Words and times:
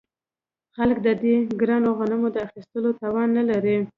خلک 0.75 0.97
د 1.07 1.09
دې 1.21 1.35
ګرانو 1.61 1.89
غنمو 1.99 2.27
د 2.35 2.37
اخیستلو 2.47 2.89
توان 3.01 3.27
نلري 3.37 3.75